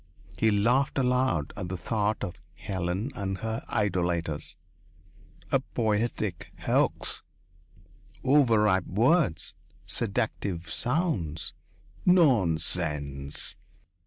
[0.35, 4.57] He laughed aloud at the thought of Helen and her idolaters.
[5.51, 7.21] A poetic hoax.
[8.23, 9.53] Overripe words.
[9.85, 11.53] Seductive sounds.
[12.03, 13.55] Nonsense!